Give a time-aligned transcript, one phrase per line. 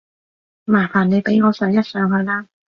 [0.65, 2.47] 麻煩你俾我上一上去啦